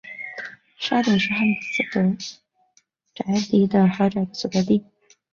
[0.79, 2.17] 沙点是汉普斯德
[3.13, 4.83] 宅邸等豪宅的所在地。